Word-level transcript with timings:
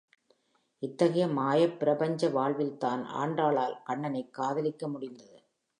இத்தகைய 0.79 1.27
மாயப் 1.27 1.79
பிரபஞ்ச 1.79 2.29
வாழ்வில்தான், 2.29 3.05
ஆண்டாளால் 3.05 3.77
கண்ணனைக் 3.87 4.33
காதலிக்க 4.33 4.87
முடிந்தது. 4.87 5.43